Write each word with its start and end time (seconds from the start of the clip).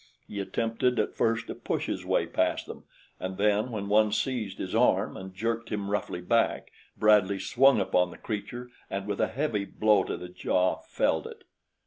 He 0.27 0.39
attempted 0.39 0.97
at 0.97 1.13
first 1.13 1.45
to 1.45 1.53
push 1.53 1.85
his 1.85 2.03
way 2.03 2.25
past 2.25 2.65
them, 2.65 2.85
and 3.19 3.37
then 3.37 3.69
when 3.69 3.87
one 3.87 4.11
seized 4.11 4.57
his 4.57 4.73
arm 4.73 5.15
and 5.15 5.31
jerked 5.31 5.69
him 5.71 5.91
roughly 5.91 6.21
back, 6.21 6.71
Bradley 6.97 7.37
swung 7.37 7.79
upon 7.79 8.09
the 8.09 8.17
creature 8.17 8.71
and 8.89 9.05
with 9.05 9.21
a 9.21 9.27
heavy 9.27 9.65
blow 9.65 10.03
to 10.05 10.17
the 10.17 10.27
jaw 10.29 10.77
felled 10.87 11.27
it. 11.27 11.43